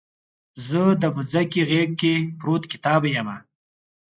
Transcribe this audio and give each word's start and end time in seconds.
زه 0.67 0.81
دمځکې 1.03 1.61
غیږ 1.69 1.91
کې 2.01 2.13
پروت 2.39 2.63
کتاب 2.71 3.01
یمه 3.15 3.37